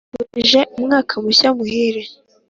Tukwifurije 0.13 0.59
umwaka 0.77 1.13
mushya 1.23 1.49
muhire 1.57 2.01